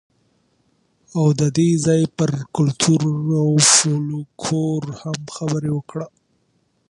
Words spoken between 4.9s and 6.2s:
هم خبرې وکړئ.